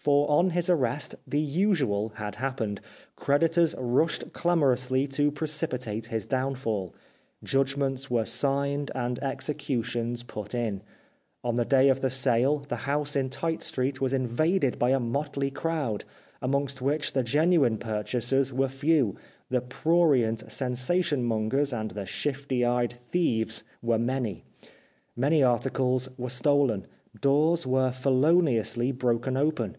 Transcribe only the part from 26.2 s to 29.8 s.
stolen; doors were feloniously broken open.